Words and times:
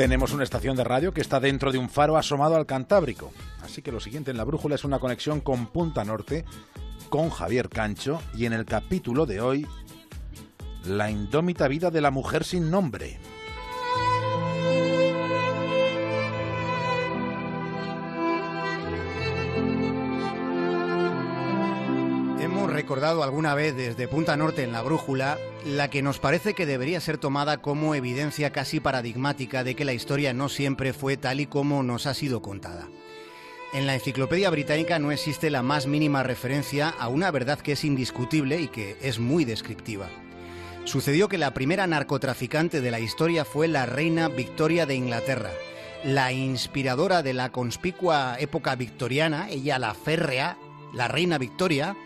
Tenemos 0.00 0.32
una 0.32 0.44
estación 0.44 0.76
de 0.76 0.84
radio 0.84 1.12
que 1.12 1.20
está 1.20 1.40
dentro 1.40 1.72
de 1.72 1.76
un 1.76 1.90
faro 1.90 2.16
asomado 2.16 2.56
al 2.56 2.64
Cantábrico. 2.64 3.32
Así 3.62 3.82
que 3.82 3.92
lo 3.92 4.00
siguiente 4.00 4.30
en 4.30 4.38
la 4.38 4.44
brújula 4.44 4.74
es 4.76 4.84
una 4.84 4.98
conexión 4.98 5.40
con 5.40 5.66
Punta 5.66 6.06
Norte, 6.06 6.46
con 7.10 7.28
Javier 7.28 7.68
Cancho, 7.68 8.22
y 8.34 8.46
en 8.46 8.54
el 8.54 8.64
capítulo 8.64 9.26
de 9.26 9.42
hoy, 9.42 9.66
la 10.86 11.10
indómita 11.10 11.68
vida 11.68 11.90
de 11.90 12.00
la 12.00 12.10
mujer 12.10 12.44
sin 12.44 12.70
nombre. 12.70 13.18
Hemos 22.60 22.74
recordado 22.74 23.22
alguna 23.22 23.54
vez 23.54 23.74
desde 23.74 24.06
Punta 24.06 24.36
Norte 24.36 24.62
en 24.62 24.72
la 24.72 24.82
brújula 24.82 25.38
la 25.64 25.88
que 25.88 26.02
nos 26.02 26.18
parece 26.18 26.52
que 26.52 26.66
debería 26.66 27.00
ser 27.00 27.16
tomada 27.16 27.62
como 27.62 27.94
evidencia 27.94 28.50
casi 28.52 28.80
paradigmática 28.80 29.64
de 29.64 29.74
que 29.74 29.86
la 29.86 29.94
historia 29.94 30.34
no 30.34 30.50
siempre 30.50 30.92
fue 30.92 31.16
tal 31.16 31.40
y 31.40 31.46
como 31.46 31.82
nos 31.82 32.04
ha 32.06 32.12
sido 32.12 32.42
contada. 32.42 32.86
En 33.72 33.86
la 33.86 33.94
Enciclopedia 33.94 34.50
Británica 34.50 34.98
no 34.98 35.10
existe 35.10 35.48
la 35.48 35.62
más 35.62 35.86
mínima 35.86 36.22
referencia 36.22 36.90
a 36.90 37.08
una 37.08 37.30
verdad 37.30 37.58
que 37.58 37.72
es 37.72 37.82
indiscutible 37.82 38.60
y 38.60 38.68
que 38.68 38.98
es 39.00 39.18
muy 39.18 39.46
descriptiva. 39.46 40.10
Sucedió 40.84 41.30
que 41.30 41.38
la 41.38 41.54
primera 41.54 41.86
narcotraficante 41.86 42.82
de 42.82 42.90
la 42.90 43.00
historia 43.00 43.46
fue 43.46 43.68
la 43.68 43.86
reina 43.86 44.28
Victoria 44.28 44.84
de 44.84 44.96
Inglaterra, 44.96 45.50
la 46.04 46.30
inspiradora 46.32 47.22
de 47.22 47.32
la 47.32 47.52
conspicua 47.52 48.36
época 48.38 48.74
victoriana, 48.76 49.48
ella 49.48 49.78
la 49.78 49.94
férrea, 49.94 50.58
la 50.92 51.08
reina 51.08 51.38
Victoria, 51.38 51.96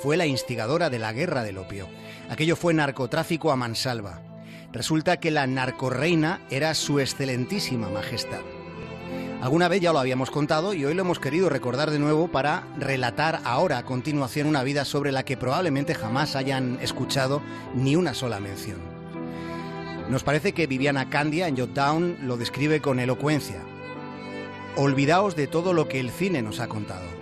fue 0.00 0.16
la 0.16 0.26
instigadora 0.26 0.90
de 0.90 0.98
la 0.98 1.12
guerra 1.12 1.42
del 1.42 1.58
opio. 1.58 1.88
Aquello 2.30 2.56
fue 2.56 2.74
narcotráfico 2.74 3.50
a 3.50 3.56
mansalva. 3.56 4.22
Resulta 4.72 5.18
que 5.18 5.30
la 5.30 5.46
narcorreina 5.46 6.40
era 6.50 6.74
su 6.74 7.00
excelentísima 7.00 7.88
majestad. 7.88 8.40
Alguna 9.40 9.68
vez 9.68 9.80
ya 9.80 9.92
lo 9.92 10.00
habíamos 10.00 10.30
contado 10.30 10.74
y 10.74 10.84
hoy 10.84 10.94
lo 10.94 11.02
hemos 11.02 11.20
querido 11.20 11.48
recordar 11.48 11.90
de 11.90 11.98
nuevo 11.98 12.28
para 12.28 12.66
relatar 12.76 13.40
ahora 13.44 13.78
a 13.78 13.84
continuación 13.84 14.48
una 14.48 14.64
vida 14.64 14.84
sobre 14.84 15.12
la 15.12 15.24
que 15.24 15.36
probablemente 15.36 15.94
jamás 15.94 16.34
hayan 16.34 16.78
escuchado 16.82 17.40
ni 17.74 17.94
una 17.94 18.14
sola 18.14 18.40
mención. 18.40 18.78
Nos 20.08 20.24
parece 20.24 20.52
que 20.54 20.66
Viviana 20.66 21.08
Candia 21.08 21.48
en 21.48 21.56
Jotdown 21.56 22.18
lo 22.22 22.36
describe 22.36 22.80
con 22.80 22.98
elocuencia. 22.98 23.62
Olvidaos 24.76 25.36
de 25.36 25.46
todo 25.46 25.72
lo 25.72 25.86
que 25.86 26.00
el 26.00 26.10
cine 26.10 26.42
nos 26.42 26.60
ha 26.60 26.68
contado. 26.68 27.17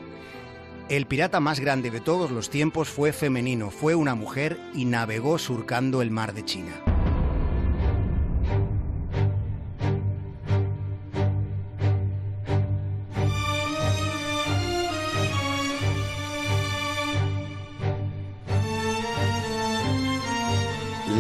El 0.88 1.06
pirata 1.06 1.40
más 1.40 1.58
grande 1.58 1.90
de 1.90 2.00
todos 2.00 2.30
los 2.30 2.48
tiempos 2.48 2.88
fue 2.88 3.12
femenino, 3.12 3.70
fue 3.70 3.96
una 3.96 4.14
mujer 4.14 4.56
y 4.72 4.84
navegó 4.84 5.36
surcando 5.36 6.00
el 6.00 6.12
mar 6.12 6.32
de 6.32 6.44
China. 6.44 6.70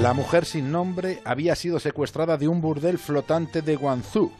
La 0.00 0.12
mujer 0.12 0.44
sin 0.44 0.70
nombre 0.70 1.20
había 1.24 1.56
sido 1.56 1.80
secuestrada 1.80 2.36
de 2.36 2.46
un 2.46 2.60
burdel 2.60 2.98
flotante 2.98 3.62
de 3.62 3.74
Guangzhou. 3.74 4.30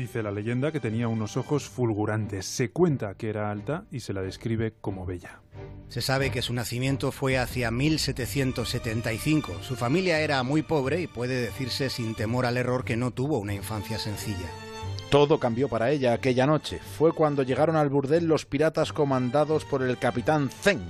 Dice 0.00 0.22
la 0.22 0.30
leyenda 0.30 0.72
que 0.72 0.80
tenía 0.80 1.08
unos 1.08 1.36
ojos 1.36 1.68
fulgurantes. 1.68 2.46
Se 2.46 2.70
cuenta 2.70 3.12
que 3.16 3.28
era 3.28 3.50
alta 3.50 3.84
y 3.90 4.00
se 4.00 4.14
la 4.14 4.22
describe 4.22 4.72
como 4.80 5.04
bella. 5.04 5.42
Se 5.88 6.00
sabe 6.00 6.30
que 6.30 6.40
su 6.40 6.54
nacimiento 6.54 7.12
fue 7.12 7.36
hacia 7.36 7.70
1775. 7.70 9.62
Su 9.62 9.76
familia 9.76 10.20
era 10.20 10.42
muy 10.42 10.62
pobre 10.62 11.02
y 11.02 11.06
puede 11.06 11.42
decirse 11.42 11.90
sin 11.90 12.14
temor 12.14 12.46
al 12.46 12.56
error 12.56 12.82
que 12.82 12.96
no 12.96 13.10
tuvo 13.10 13.38
una 13.40 13.52
infancia 13.52 13.98
sencilla. 13.98 14.48
Todo 15.10 15.38
cambió 15.38 15.68
para 15.68 15.90
ella 15.90 16.14
aquella 16.14 16.46
noche. 16.46 16.78
Fue 16.96 17.12
cuando 17.12 17.42
llegaron 17.42 17.76
al 17.76 17.90
burdel 17.90 18.24
los 18.24 18.46
piratas 18.46 18.94
comandados 18.94 19.66
por 19.66 19.82
el 19.82 19.98
capitán 19.98 20.48
Zeng. 20.48 20.80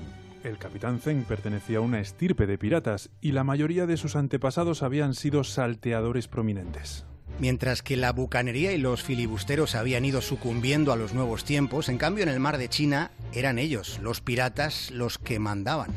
El 0.45 0.57
capitán 0.57 1.01
Zeng 1.01 1.25
pertenecía 1.25 1.79
a 1.79 1.81
una 1.81 1.99
estirpe 1.99 2.47
de 2.47 2.59
piratas 2.59 3.11
y 3.21 3.33
la 3.33 3.43
mayoría 3.43 3.87
de 3.87 3.97
sus 3.97 4.15
antepasados 4.15 4.85
habían 4.85 5.15
sido 5.15 5.43
salteadores 5.43 6.29
prominentes. 6.29 7.10
Mientras 7.41 7.83
que 7.83 7.97
la 7.97 8.13
bucanería 8.13 8.73
y 8.73 8.79
los 8.79 9.03
filibusteros 9.03 9.75
habían 9.75 10.05
ido 10.05 10.21
sucumbiendo 10.21 10.93
a 10.93 10.97
los 10.97 11.15
nuevos 11.15 11.45
tiempos, 11.45 11.89
en 11.89 11.97
cambio 11.97 12.23
en 12.23 12.29
el 12.29 12.39
mar 12.39 12.59
de 12.59 12.69
China 12.69 13.13
eran 13.33 13.59
ellos, 13.59 13.99
los 14.03 14.21
piratas, 14.21 14.91
los 14.91 15.17
que 15.17 15.39
mandaban. 15.39 15.91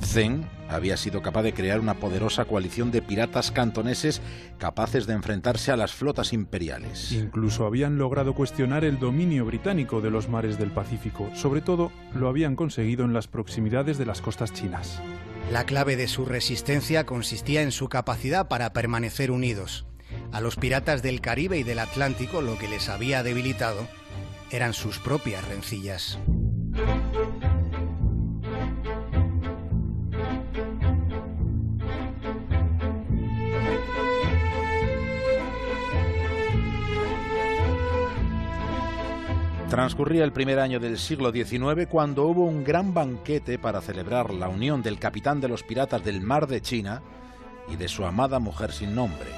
Zeng 0.00 0.44
había 0.68 0.96
sido 0.96 1.20
capaz 1.20 1.42
de 1.42 1.52
crear 1.52 1.80
una 1.80 1.94
poderosa 1.94 2.44
coalición 2.44 2.90
de 2.92 3.02
piratas 3.02 3.50
cantoneses 3.50 4.20
capaces 4.58 5.06
de 5.06 5.14
enfrentarse 5.14 5.72
a 5.72 5.76
las 5.76 5.92
flotas 5.92 6.32
imperiales. 6.32 7.10
Incluso 7.12 7.66
habían 7.66 7.98
logrado 7.98 8.34
cuestionar 8.34 8.84
el 8.84 9.00
dominio 9.00 9.44
británico 9.44 10.00
de 10.00 10.10
los 10.10 10.28
mares 10.28 10.58
del 10.58 10.70
Pacífico. 10.70 11.28
Sobre 11.34 11.60
todo, 11.60 11.90
lo 12.14 12.28
habían 12.28 12.54
conseguido 12.54 13.04
en 13.04 13.12
las 13.12 13.26
proximidades 13.26 13.98
de 13.98 14.06
las 14.06 14.20
costas 14.20 14.52
chinas. 14.52 15.00
La 15.50 15.64
clave 15.64 15.96
de 15.96 16.08
su 16.08 16.24
resistencia 16.24 17.04
consistía 17.04 17.62
en 17.62 17.72
su 17.72 17.88
capacidad 17.88 18.48
para 18.48 18.72
permanecer 18.72 19.30
unidos. 19.30 19.86
A 20.34 20.40
los 20.40 20.56
piratas 20.56 21.00
del 21.00 21.20
Caribe 21.20 21.58
y 21.58 21.62
del 21.62 21.78
Atlántico 21.78 22.42
lo 22.42 22.58
que 22.58 22.66
les 22.66 22.88
había 22.88 23.22
debilitado 23.22 23.86
eran 24.50 24.72
sus 24.72 24.98
propias 24.98 25.46
rencillas. 25.46 26.18
Transcurría 39.70 40.24
el 40.24 40.32
primer 40.32 40.58
año 40.58 40.80
del 40.80 40.98
siglo 40.98 41.30
XIX 41.30 41.86
cuando 41.88 42.24
hubo 42.24 42.44
un 42.44 42.64
gran 42.64 42.92
banquete 42.92 43.60
para 43.60 43.80
celebrar 43.80 44.34
la 44.34 44.48
unión 44.48 44.82
del 44.82 44.98
capitán 44.98 45.40
de 45.40 45.46
los 45.46 45.62
piratas 45.62 46.04
del 46.04 46.22
Mar 46.22 46.48
de 46.48 46.60
China 46.60 47.02
y 47.68 47.76
de 47.76 47.86
su 47.86 48.04
amada 48.04 48.40
mujer 48.40 48.72
sin 48.72 48.96
nombre. 48.96 49.30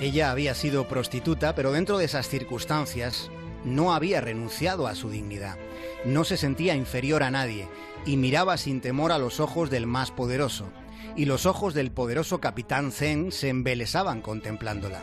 Ella 0.00 0.30
había 0.30 0.54
sido 0.54 0.88
prostituta, 0.88 1.54
pero 1.54 1.72
dentro 1.72 1.98
de 1.98 2.04
esas 2.04 2.28
circunstancias 2.28 3.30
no 3.64 3.94
había 3.94 4.20
renunciado 4.20 4.86
a 4.86 4.94
su 4.94 5.10
dignidad. 5.10 5.56
No 6.04 6.24
se 6.24 6.36
sentía 6.36 6.74
inferior 6.74 7.22
a 7.22 7.30
nadie 7.30 7.68
y 8.04 8.16
miraba 8.16 8.56
sin 8.58 8.80
temor 8.80 9.10
a 9.10 9.18
los 9.18 9.40
ojos 9.40 9.70
del 9.70 9.86
más 9.86 10.10
poderoso. 10.10 10.68
Y 11.16 11.24
los 11.24 11.46
ojos 11.46 11.72
del 11.72 11.90
poderoso 11.90 12.40
capitán 12.40 12.92
Zen 12.92 13.32
se 13.32 13.48
embelesaban 13.48 14.20
contemplándola. 14.20 15.00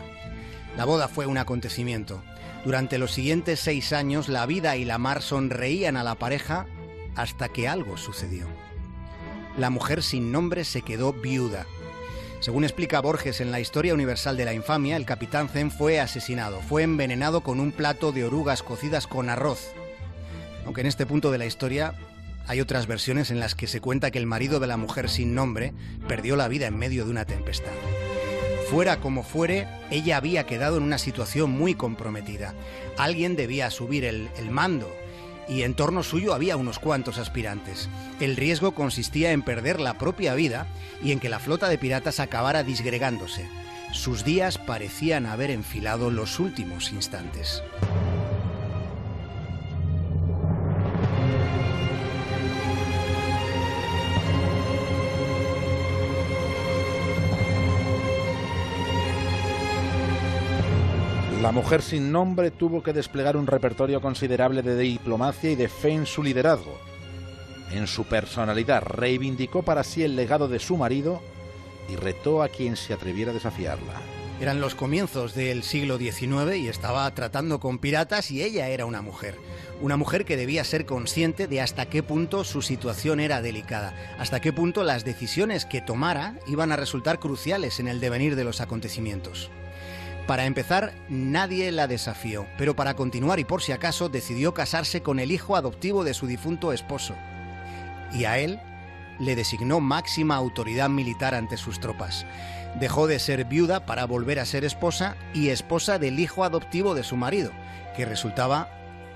La 0.78 0.86
boda 0.86 1.08
fue 1.08 1.26
un 1.26 1.38
acontecimiento. 1.38 2.24
Durante 2.64 2.98
los 2.98 3.12
siguientes 3.12 3.60
seis 3.60 3.94
años 3.94 4.30
la 4.30 4.46
vida 4.46 4.78
y 4.78 4.86
la 4.86 4.98
mar 4.98 5.22
sonreían 5.22 5.98
a 5.98 6.04
la 6.04 6.16
pareja 6.16 6.68
hasta 7.16 7.50
que 7.50 7.68
algo 7.68 7.98
sucedió. 7.98 8.48
La 9.58 9.70
mujer 9.70 10.02
sin 10.02 10.32
nombre 10.32 10.64
se 10.64 10.82
quedó 10.82 11.14
viuda. 11.14 11.66
Según 12.44 12.66
explica 12.66 13.00
Borges 13.00 13.40
en 13.40 13.52
la 13.52 13.62
Historia 13.62 13.94
Universal 13.94 14.36
de 14.36 14.44
la 14.44 14.54
Infamia, 14.54 14.98
el 14.98 15.06
capitán 15.06 15.48
Zen 15.48 15.72
fue 15.72 16.02
asesinado, 16.02 16.60
fue 16.60 16.84
envenenado 16.84 17.40
con 17.40 17.62
un 17.62 17.72
plato 17.72 18.12
de 18.12 18.26
orugas 18.26 18.64
cocidas 18.64 19.08
con 19.08 19.30
arroz. 19.30 19.72
Aunque 20.66 20.82
en 20.82 20.88
este 20.88 21.06
punto 21.06 21.32
de 21.32 21.38
la 21.38 21.46
historia 21.46 21.94
hay 22.46 22.60
otras 22.60 22.86
versiones 22.86 23.32
en 23.32 23.40
las 23.40 23.56
que 23.56 23.66
se 23.66 23.80
cuenta 23.80 24.12
que 24.12 24.20
el 24.20 24.26
marido 24.26 24.60
de 24.60 24.68
la 24.68 24.76
mujer 24.76 25.10
sin 25.10 25.34
nombre 25.34 25.72
perdió 26.10 26.36
la 26.36 26.50
vida 26.50 26.68
en 26.68 26.76
medio 26.76 27.06
de 27.06 27.12
una 27.12 27.24
tempestad. 27.24 27.72
Fuera 28.70 29.00
como 29.00 29.24
fuere, 29.24 29.66
ella 29.90 30.18
había 30.18 30.46
quedado 30.46 30.76
en 30.76 30.84
una 30.84 30.98
situación 30.98 31.50
muy 31.50 31.76
comprometida. 31.76 32.54
Alguien 32.98 33.38
debía 33.38 33.70
subir 33.70 34.04
el, 34.04 34.28
el, 34.38 34.52
mando 34.52 34.94
y 35.48 35.64
en 35.64 35.74
torno 35.74 36.04
suyo 36.04 36.34
había 36.34 36.58
unos 36.58 36.80
cuantos 36.80 37.18
aspirantes. 37.18 37.90
El 38.20 38.36
riesgo 38.36 38.74
consistía 38.74 39.32
en 39.32 39.42
perder 39.42 39.80
la 39.80 39.98
propia 39.98 40.34
vida 40.36 40.68
y 41.04 41.12
en 41.12 41.20
que 41.20 41.30
la 41.30 41.40
flota 41.40 41.70
de 41.70 41.78
piratas 41.78 42.20
acabara 42.20 42.64
disgregándose. 42.64 43.48
Sus 43.92 44.24
días 44.24 44.58
parecían 44.58 45.26
haber 45.26 45.52
enfilado 45.52 46.10
los 46.10 46.40
últimos 46.40 46.92
instantes. 46.92 47.62
La 61.44 61.52
mujer 61.52 61.82
sin 61.82 62.10
nombre 62.10 62.52
tuvo 62.52 62.82
que 62.82 62.94
desplegar 62.94 63.36
un 63.36 63.48
repertorio 63.48 64.00
considerable 64.00 64.62
de 64.62 64.78
diplomacia 64.78 65.52
y 65.52 65.58
de 65.58 65.68
fe 65.68 65.90
en 65.90 66.06
su 66.06 66.24
liderazgo. 66.24 66.80
En 67.74 67.86
su 67.86 68.06
personalidad 68.06 68.82
reivindicó 68.82 69.62
para 69.62 69.84
sí 69.84 70.04
el 70.04 70.16
legado 70.16 70.48
de 70.48 70.60
su 70.60 70.78
marido 70.78 71.22
y 71.90 71.98
retó 71.98 72.44
a 72.44 72.48
quien 72.48 72.78
se 72.78 72.94
atreviera 72.94 73.32
a 73.32 73.34
desafiarla. 73.34 73.92
Eran 74.40 74.62
los 74.62 74.74
comienzos 74.74 75.36
del 75.36 75.64
siglo 75.64 75.98
XIX 75.98 76.56
y 76.56 76.70
estaba 76.70 77.14
tratando 77.14 77.60
con 77.60 77.78
piratas 77.78 78.32
y 78.32 78.42
ella 78.42 78.70
era 78.70 78.86
una 78.86 79.02
mujer. 79.02 79.36
Una 79.82 79.98
mujer 79.98 80.24
que 80.24 80.38
debía 80.38 80.64
ser 80.64 80.86
consciente 80.86 81.48
de 81.48 81.60
hasta 81.60 81.88
qué 81.88 82.04
punto 82.04 82.46
su 82.46 82.62
situación 82.62 83.20
era 83.20 83.42
delicada, 83.42 83.94
hasta 84.18 84.40
qué 84.40 84.54
punto 84.54 84.86
las 84.86 85.04
decisiones 85.04 85.66
que 85.66 85.82
tomara 85.82 86.36
iban 86.48 86.72
a 86.72 86.78
resultar 86.78 87.20
cruciales 87.20 87.82
en 87.82 87.90
el 87.90 88.00
devenir 88.00 88.38
de 88.38 88.46
los 88.46 88.62
acontecimientos. 88.62 89.52
Para 90.28 90.46
empezar, 90.46 90.94
nadie 91.10 91.72
la 91.72 91.88
desafió, 91.88 92.48
pero 92.58 92.76
para 92.76 92.94
continuar 92.94 93.40
y 93.40 93.44
por 93.44 93.62
si 93.62 93.74
acaso 93.74 94.08
decidió 94.08 94.54
casarse 94.54 95.02
con 95.02 95.20
el 95.20 95.32
hijo 95.32 95.58
adoptivo 95.58 96.06
de 96.06 96.14
su 96.14 96.28
difunto 96.28 96.72
esposo. 96.72 97.14
Y 98.14 98.24
a 98.24 98.38
él 98.38 98.60
le 99.20 99.36
designó 99.36 99.82
máxima 99.82 100.36
autoridad 100.36 100.90
militar 100.90 101.36
ante 101.36 101.58
sus 101.58 101.80
tropas. 101.80 102.26
Dejó 102.80 103.08
de 103.08 103.20
ser 103.20 103.46
viuda 103.46 103.86
para 103.86 104.06
volver 104.06 104.40
a 104.40 104.46
ser 104.46 104.64
esposa 104.64 105.18
y 105.34 105.50
esposa 105.50 106.00
del 106.00 106.20
hijo 106.20 106.46
adoptivo 106.46 106.96
de 106.96 107.04
su 107.04 107.18
marido, 107.18 107.52
que 107.96 108.06
resultaba 108.06 108.70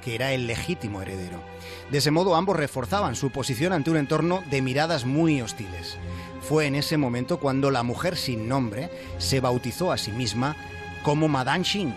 que 0.04 0.14
era 0.14 0.34
el 0.34 0.46
legítimo 0.46 1.02
heredero. 1.02 1.42
De 1.90 2.00
ese 2.00 2.12
modo 2.12 2.36
ambos 2.36 2.58
reforzaban 2.58 3.16
su 3.16 3.32
posición 3.32 3.74
ante 3.74 3.90
un 3.90 3.98
entorno 3.98 4.44
de 4.50 4.62
miradas 4.62 5.06
muy 5.06 5.42
hostiles. 5.42 5.98
Fue 6.42 6.66
en 6.66 6.76
ese 6.76 6.98
momento 6.98 7.40
cuando 7.40 7.72
la 7.72 7.84
mujer 7.84 8.16
sin 8.18 8.48
nombre 8.48 8.90
se 9.18 9.40
bautizó 9.40 9.92
a 9.92 9.98
sí 9.98 10.12
misma 10.12 10.56
como 11.04 11.28
Madame 11.28 11.64
Xin. 11.64 11.94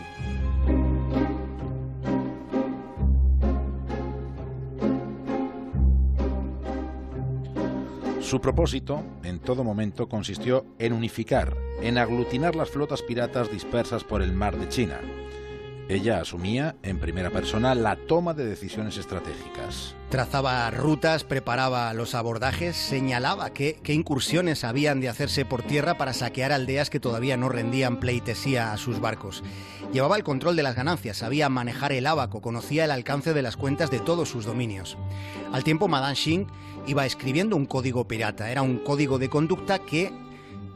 Su 8.20 8.41
propósito, 8.41 9.02
en 9.25 9.41
todo 9.41 9.64
momento, 9.64 10.08
consistió 10.08 10.64
en 10.79 10.93
unificar, 10.93 11.56
en 11.82 11.99
aglutinar 11.99 12.55
las 12.55 12.70
flotas 12.70 13.02
piratas 13.02 13.50
dispersas 13.50 14.05
por 14.05 14.23
el 14.23 14.32
mar 14.32 14.56
de 14.56 14.69
China. 14.69 15.00
Ella 15.90 16.20
asumía, 16.20 16.76
en 16.84 17.00
primera 17.00 17.31
persona, 17.31 17.75
la 17.75 17.96
toma 17.96 18.32
de 18.32 18.44
decisiones 18.44 18.96
estratégicas. 18.96 19.96
Trazaba 20.08 20.70
rutas, 20.70 21.25
preparaba 21.25 21.92
los 21.94 22.14
abordajes, 22.14 22.76
señalaba 22.76 23.50
qué, 23.50 23.81
incursiones 23.88 24.62
habían 24.62 25.00
de 25.00 25.08
hacerse 25.08 25.44
por 25.44 25.64
tierra 25.64 25.98
para 25.98 26.12
saquear 26.12 26.52
aldeas 26.52 26.90
que 26.90 27.00
todavía 27.00 27.37
no 27.37 27.48
rendían 27.48 27.98
pleitesía 27.98 28.72
a 28.72 28.76
sus 28.76 29.00
barcos. 29.00 29.42
Llevaba 29.92 30.14
el 30.14 30.22
control 30.22 30.54
de 30.54 30.62
las 30.62 30.76
ganancias, 30.76 31.16
sabía 31.16 31.48
manejar 31.48 31.90
el 31.90 32.06
ábaco, 32.06 32.40
conocía 32.40 32.84
el 32.84 32.93
alcance 32.93 33.34
de 33.34 33.43
las 33.43 33.56
cuentas 33.56 33.90
de 33.90 33.98
todos 33.98 34.28
sus 34.28 34.44
dominios. 34.44 34.96
Al 35.52 35.64
tiempo, 35.64 35.88
Madame 35.88 36.14
Xing 36.14 36.46
iba 36.86 37.04
escribiendo 37.04 37.56
un 37.56 37.66
código 37.66 38.06
pirata. 38.06 38.52
Era 38.52 38.62
un 38.62 38.78
código 38.78 39.19
de 39.19 39.28
conducta 39.28 39.81
que 39.81 40.12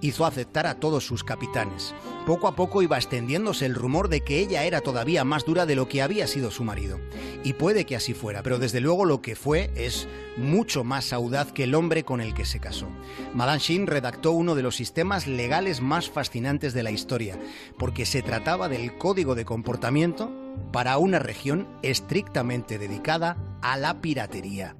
hizo 0.04 0.26
aceptar 0.26 0.66
a 0.66 0.74
todos 0.74 1.06
sus 1.06 1.24
capitanes. 1.24 1.94
Poco 2.26 2.46
a 2.46 2.54
poco 2.54 2.82
iba 2.82 2.98
extendiéndose 2.98 3.64
el 3.64 3.74
rumor 3.74 4.08
de 4.08 4.20
que 4.20 4.38
ella 4.38 4.64
era 4.64 4.82
todavía 4.82 5.24
más 5.24 5.46
dura 5.46 5.64
de 5.64 5.76
lo 5.76 5.88
que 5.88 6.02
había 6.02 6.26
sido 6.26 6.50
su 6.50 6.62
marido. 6.62 7.00
Y 7.42 7.54
puede 7.54 7.86
que 7.86 7.96
así 7.96 8.12
fuera, 8.12 8.42
pero 8.42 8.58
desde 8.58 8.80
luego 8.80 9.06
lo 9.06 9.22
que 9.22 9.34
fue 9.34 9.70
es 9.74 10.06
mucho 10.36 10.84
más 10.84 11.14
audaz 11.14 11.52
que 11.52 11.64
el 11.64 11.74
hombre 11.74 12.04
con 12.04 12.20
el 12.20 12.34
que 12.34 12.44
se 12.44 12.60
casó. 12.60 12.88
Madame 13.32 13.60
Shin 13.60 13.86
redactó 13.86 14.32
uno 14.32 14.54
de 14.54 14.62
los 14.62 14.76
sistemas 14.76 15.26
legales 15.26 15.80
más 15.80 16.10
fascinantes 16.10 16.74
de 16.74 16.82
la 16.82 16.90
historia, 16.90 17.38
porque 17.78 18.04
se 18.04 18.20
trataba 18.20 18.68
del 18.68 18.98
código 18.98 19.34
de 19.34 19.46
comportamiento 19.46 20.30
para 20.70 20.98
una 20.98 21.18
región 21.18 21.66
estrictamente 21.82 22.78
dedicada 22.78 23.38
a 23.62 23.78
la 23.78 24.02
piratería. 24.02 24.76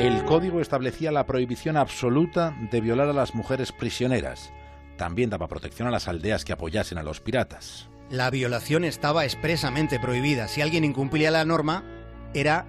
El 0.00 0.24
código 0.24 0.60
establecía 0.60 1.12
la 1.12 1.24
prohibición 1.24 1.76
absoluta 1.76 2.52
de 2.72 2.80
violar 2.80 3.08
a 3.08 3.12
las 3.12 3.36
mujeres 3.36 3.70
prisioneras. 3.70 4.52
También 4.96 5.30
daba 5.30 5.46
protección 5.46 5.86
a 5.86 5.92
las 5.92 6.08
aldeas 6.08 6.44
que 6.44 6.52
apoyasen 6.52 6.98
a 6.98 7.04
los 7.04 7.20
piratas. 7.20 7.88
La 8.10 8.28
violación 8.30 8.84
estaba 8.84 9.24
expresamente 9.24 10.00
prohibida. 10.00 10.48
Si 10.48 10.60
alguien 10.62 10.84
incumplía 10.84 11.30
la 11.30 11.44
norma, 11.44 11.84
era 12.34 12.66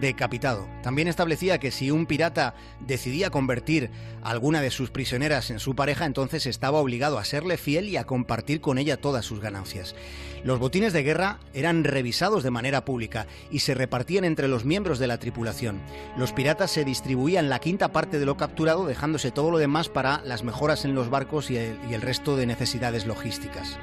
decapitado. 0.00 0.68
También 0.82 1.08
establecía 1.08 1.58
que 1.58 1.70
si 1.70 1.90
un 1.90 2.06
pirata 2.06 2.54
decidía 2.80 3.30
convertir 3.30 3.90
alguna 4.22 4.60
de 4.60 4.70
sus 4.70 4.90
prisioneras 4.90 5.50
en 5.50 5.60
su 5.60 5.74
pareja, 5.74 6.06
entonces 6.06 6.46
estaba 6.46 6.78
obligado 6.78 7.18
a 7.18 7.24
serle 7.24 7.56
fiel 7.56 7.88
y 7.88 7.96
a 7.96 8.04
compartir 8.04 8.60
con 8.60 8.78
ella 8.78 9.00
todas 9.00 9.24
sus 9.24 9.40
ganancias. 9.40 9.94
Los 10.42 10.58
botines 10.58 10.92
de 10.92 11.02
guerra 11.02 11.38
eran 11.52 11.84
revisados 11.84 12.42
de 12.42 12.50
manera 12.50 12.84
pública 12.84 13.26
y 13.50 13.58
se 13.60 13.74
repartían 13.74 14.24
entre 14.24 14.48
los 14.48 14.64
miembros 14.64 14.98
de 14.98 15.06
la 15.06 15.18
tripulación. 15.18 15.80
Los 16.16 16.32
piratas 16.32 16.70
se 16.70 16.84
distribuían 16.84 17.50
la 17.50 17.58
quinta 17.58 17.92
parte 17.92 18.18
de 18.18 18.26
lo 18.26 18.36
capturado, 18.36 18.86
dejándose 18.86 19.30
todo 19.30 19.50
lo 19.50 19.58
demás 19.58 19.88
para 19.88 20.22
las 20.24 20.42
mejoras 20.42 20.84
en 20.84 20.94
los 20.94 21.10
barcos 21.10 21.50
y 21.50 21.56
el 21.56 22.02
resto 22.02 22.36
de 22.36 22.46
necesidades 22.46 23.06
logísticas. 23.06 23.78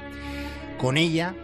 Con 0.78 0.96
ella, 0.96 1.34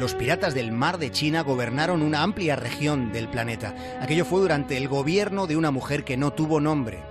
los 0.00 0.14
piratas 0.14 0.54
del 0.54 0.72
mar 0.72 0.96
de 0.96 1.10
China 1.10 1.42
gobernaron 1.42 2.00
una 2.00 2.22
amplia 2.22 2.56
región 2.56 3.12
del 3.12 3.28
planeta. 3.28 3.74
Aquello 4.00 4.24
fue 4.24 4.40
durante 4.40 4.78
el 4.78 4.88
gobierno 4.88 5.46
de 5.46 5.58
una 5.58 5.70
mujer 5.70 6.04
que 6.04 6.16
no 6.16 6.32
tuvo 6.32 6.58
nombre. 6.58 7.02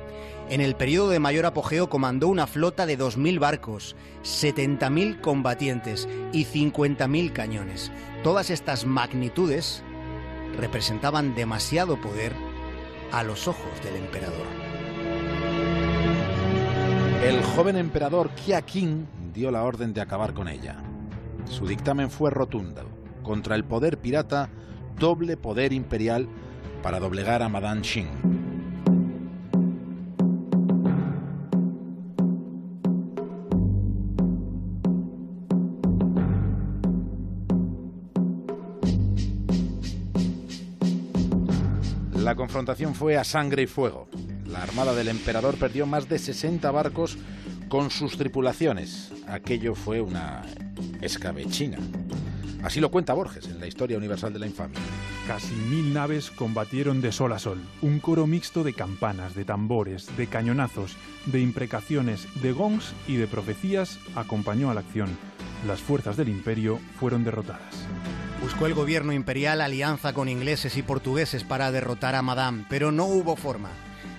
En 0.50 0.60
el 0.60 0.76
periodo 0.76 1.12
de 1.12 1.20
mayor 1.20 1.46
apogeo 1.46 1.88
comandó 1.88 2.28
una 2.30 2.48
flota 2.48 2.88
de 2.88 2.98
2.000 2.98 3.38
barcos, 3.38 3.96
70.000 4.24 5.22
combatientes 5.22 6.10
y 6.34 6.46
50.000 6.46 7.32
cañones. 7.32 7.92
Todas 8.24 8.50
estas 8.50 8.88
magnitudes 8.88 9.84
representaban 10.58 11.36
demasiado 11.36 12.02
poder 12.02 12.34
a 13.12 13.22
los 13.22 13.48
ojos 13.48 13.84
del 13.84 13.98
emperador. 13.98 14.48
El 17.24 17.44
joven 17.44 17.76
emperador 17.76 18.32
Kia 18.32 18.64
Qing 18.64 19.06
dio 19.32 19.52
la 19.52 19.62
orden 19.62 19.94
de 19.94 20.02
acabar 20.02 20.34
con 20.34 20.48
ella. 20.48 20.89
Su 21.50 21.66
dictamen 21.66 22.12
fue 22.12 22.30
rotundo. 22.30 22.84
Contra 23.24 23.56
el 23.56 23.66
poder 23.66 23.98
pirata, 23.98 24.50
doble 24.98 25.36
poder 25.36 25.74
imperial 25.74 26.30
para 26.84 27.00
doblegar 27.00 27.42
a 27.42 27.50
Madame 27.50 27.84
Xing. 27.84 28.08
La 42.16 42.36
confrontación 42.36 42.94
fue 42.94 43.18
a 43.18 43.24
sangre 43.24 43.64
y 43.64 43.68
fuego. 43.68 44.08
La 44.46 44.62
armada 44.62 44.94
del 44.94 45.08
emperador 45.08 45.56
perdió 45.56 45.88
más 45.88 46.08
de 46.08 46.20
60 46.20 46.70
barcos 46.70 47.18
con 47.70 47.90
sus 47.90 48.18
tripulaciones. 48.18 49.12
Aquello 49.28 49.74
fue 49.74 50.00
una 50.00 50.44
escabechina. 51.02 51.78
Así 52.64 52.82
lo 52.82 52.92
cuenta 52.92 53.14
Borges 53.14 53.46
en 53.46 53.60
la 53.60 53.68
Historia 53.68 53.98
Universal 53.98 54.34
de 54.34 54.40
la 54.40 54.46
Infamia. 54.46 54.80
Casi 55.28 55.54
mil 55.54 55.94
naves 55.94 56.30
combatieron 56.30 57.00
de 57.00 57.12
sol 57.12 57.32
a 57.32 57.40
sol. 57.40 57.62
Un 57.82 58.00
coro 58.00 58.28
mixto 58.28 58.64
de 58.64 58.74
campanas, 58.74 59.34
de 59.34 59.46
tambores, 59.46 60.16
de 60.18 60.28
cañonazos, 60.28 60.98
de 61.26 61.40
imprecaciones, 61.40 62.28
de 62.42 62.52
gongs 62.52 62.94
y 63.08 63.16
de 63.16 63.28
profecías 63.28 63.98
acompañó 64.16 64.70
a 64.70 64.74
la 64.74 64.82
acción. 64.82 65.10
Las 65.68 65.80
fuerzas 65.80 66.18
del 66.18 66.28
imperio 66.28 66.80
fueron 67.00 67.24
derrotadas. 67.24 67.86
Buscó 68.42 68.66
el 68.66 68.74
gobierno 68.74 69.14
imperial 69.14 69.62
alianza 69.62 70.14
con 70.14 70.28
ingleses 70.28 70.78
y 70.78 70.82
portugueses 70.82 71.44
para 71.44 71.72
derrotar 71.72 72.16
a 72.16 72.22
Madame, 72.22 72.66
pero 72.70 72.92
no 72.92 73.06
hubo 73.06 73.36
forma. 73.36 73.70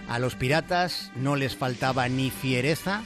A 0.08 0.18
los 0.18 0.34
piratas 0.34 1.12
no 1.14 1.36
les 1.36 1.56
faltaba 1.56 2.08
ni 2.08 2.30
fiereza 2.30 3.02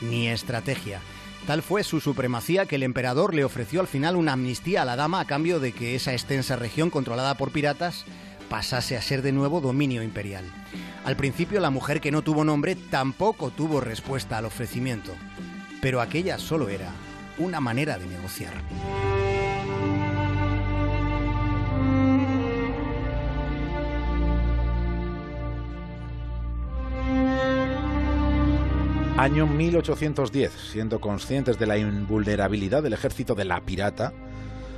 ni 0.00 0.28
estrategia. 0.28 1.00
Tal 1.46 1.62
fue 1.62 1.84
su 1.84 2.00
supremacía 2.00 2.66
que 2.66 2.74
el 2.74 2.82
emperador 2.82 3.32
le 3.32 3.44
ofreció 3.44 3.80
al 3.80 3.86
final 3.86 4.16
una 4.16 4.32
amnistía 4.32 4.82
a 4.82 4.84
la 4.84 4.96
dama 4.96 5.20
a 5.20 5.26
cambio 5.26 5.60
de 5.60 5.70
que 5.70 5.94
esa 5.94 6.12
extensa 6.12 6.56
región 6.56 6.90
controlada 6.90 7.36
por 7.36 7.52
piratas 7.52 8.04
pasase 8.48 8.96
a 8.96 9.02
ser 9.02 9.22
de 9.22 9.30
nuevo 9.30 9.60
dominio 9.60 10.02
imperial. 10.02 10.44
Al 11.04 11.16
principio 11.16 11.60
la 11.60 11.70
mujer 11.70 12.00
que 12.00 12.10
no 12.10 12.22
tuvo 12.22 12.44
nombre 12.44 12.74
tampoco 12.74 13.50
tuvo 13.50 13.80
respuesta 13.80 14.38
al 14.38 14.44
ofrecimiento, 14.44 15.12
pero 15.80 16.00
aquella 16.00 16.38
solo 16.38 16.68
era 16.68 16.90
una 17.38 17.60
manera 17.60 17.96
de 17.96 18.06
negociar. 18.06 18.54
Año 29.26 29.48
1810, 29.48 30.52
siendo 30.70 31.00
conscientes 31.00 31.58
de 31.58 31.66
la 31.66 31.76
invulnerabilidad 31.76 32.84
del 32.84 32.92
ejército 32.92 33.34
de 33.34 33.44
la 33.44 33.60
pirata, 33.60 34.12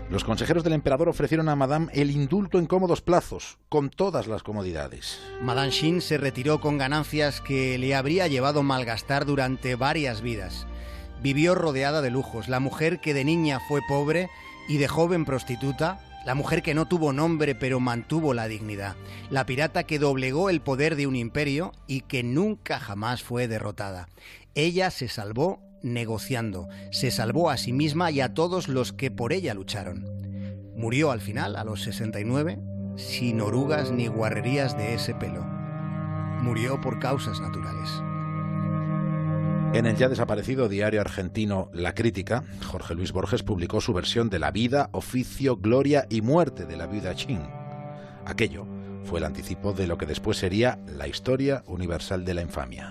los 0.08 0.24
consejeros 0.24 0.64
del 0.64 0.72
emperador 0.72 1.10
ofrecieron 1.10 1.50
a 1.50 1.54
Madame 1.54 1.88
el 1.92 2.10
indulto 2.10 2.58
en 2.58 2.64
cómodos 2.64 3.02
plazos, 3.02 3.58
con 3.68 3.90
todas 3.90 4.26
las 4.26 4.42
comodidades. 4.42 5.20
Madame 5.42 5.70
Xin 5.70 6.00
se 6.00 6.16
retiró 6.16 6.62
con 6.62 6.78
ganancias 6.78 7.42
que 7.42 7.76
le 7.76 7.94
habría 7.94 8.26
llevado 8.26 8.62
malgastar 8.62 9.26
durante 9.26 9.74
varias 9.74 10.22
vidas. 10.22 10.66
Vivió 11.22 11.54
rodeada 11.54 12.00
de 12.00 12.10
lujos, 12.10 12.48
la 12.48 12.58
mujer 12.58 13.00
que 13.00 13.12
de 13.12 13.24
niña 13.24 13.60
fue 13.68 13.82
pobre 13.86 14.30
y 14.66 14.78
de 14.78 14.88
joven 14.88 15.26
prostituta, 15.26 16.00
la 16.28 16.34
mujer 16.34 16.60
que 16.60 16.74
no 16.74 16.86
tuvo 16.86 17.14
nombre 17.14 17.54
pero 17.54 17.80
mantuvo 17.80 18.34
la 18.34 18.48
dignidad, 18.48 18.96
la 19.30 19.46
pirata 19.46 19.84
que 19.84 19.98
doblegó 19.98 20.50
el 20.50 20.60
poder 20.60 20.94
de 20.94 21.06
un 21.06 21.16
imperio 21.16 21.72
y 21.86 22.02
que 22.02 22.22
nunca 22.22 22.78
jamás 22.78 23.22
fue 23.22 23.48
derrotada. 23.48 24.10
Ella 24.54 24.90
se 24.90 25.08
salvó 25.08 25.62
negociando, 25.82 26.68
se 26.92 27.10
salvó 27.10 27.48
a 27.48 27.56
sí 27.56 27.72
misma 27.72 28.10
y 28.10 28.20
a 28.20 28.34
todos 28.34 28.68
los 28.68 28.92
que 28.92 29.10
por 29.10 29.32
ella 29.32 29.54
lucharon. 29.54 30.04
Murió 30.76 31.12
al 31.12 31.22
final, 31.22 31.56
a 31.56 31.64
los 31.64 31.82
69, 31.84 32.58
sin 32.96 33.40
orugas 33.40 33.90
ni 33.90 34.08
guarrerías 34.08 34.76
de 34.76 34.92
ese 34.92 35.14
pelo. 35.14 35.42
Murió 36.42 36.78
por 36.78 36.98
causas 36.98 37.40
naturales. 37.40 38.02
En 39.74 39.86
el 39.86 39.96
ya 39.96 40.08
desaparecido 40.08 40.68
diario 40.68 41.00
argentino 41.00 41.68
La 41.74 41.94
Crítica, 41.94 42.42
Jorge 42.66 42.94
Luis 42.94 43.12
Borges 43.12 43.42
publicó 43.42 43.80
su 43.80 43.92
versión 43.92 44.30
de 44.30 44.38
la 44.38 44.50
vida, 44.50 44.88
oficio, 44.92 45.56
gloria 45.56 46.06
y 46.08 46.22
muerte 46.22 46.64
de 46.64 46.76
la 46.76 46.86
viuda 46.86 47.14
Chin. 47.14 47.42
Aquello 48.24 48.66
fue 49.04 49.20
el 49.20 49.26
anticipo 49.26 49.72
de 49.74 49.86
lo 49.86 49.98
que 49.98 50.06
después 50.06 50.38
sería 50.38 50.78
la 50.86 51.06
historia 51.06 51.62
universal 51.66 52.24
de 52.24 52.34
la 52.34 52.42
infamia. 52.42 52.88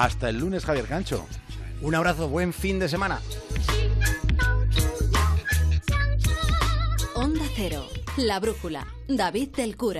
Hasta 0.00 0.30
el 0.30 0.38
lunes, 0.38 0.64
Javier 0.64 0.86
Cancho. 0.86 1.26
Un 1.82 1.94
abrazo, 1.94 2.26
buen 2.26 2.54
fin 2.54 2.78
de 2.78 2.88
semana. 2.88 3.20
Onda 7.14 7.44
Cero, 7.54 7.86
La 8.16 8.40
Brújula, 8.40 8.86
David 9.08 9.50
del 9.50 9.76
Cura. 9.76 9.98